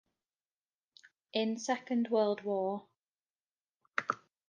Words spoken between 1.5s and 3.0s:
Second World War.